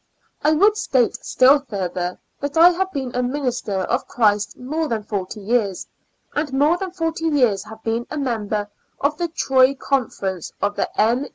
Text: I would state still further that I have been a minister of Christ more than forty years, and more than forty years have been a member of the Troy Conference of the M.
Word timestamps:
I 0.43 0.51
would 0.53 0.77
state 0.77 1.15
still 1.23 1.59
further 1.59 2.19
that 2.39 2.57
I 2.57 2.71
have 2.71 2.91
been 2.91 3.13
a 3.13 3.21
minister 3.21 3.81
of 3.81 4.07
Christ 4.07 4.57
more 4.57 4.87
than 4.87 5.03
forty 5.03 5.41
years, 5.41 5.85
and 6.33 6.51
more 6.51 6.75
than 6.75 6.89
forty 6.89 7.25
years 7.25 7.63
have 7.65 7.83
been 7.83 8.07
a 8.09 8.17
member 8.17 8.67
of 8.99 9.19
the 9.19 9.27
Troy 9.27 9.75
Conference 9.75 10.53
of 10.59 10.75
the 10.75 10.89
M. 10.99 11.27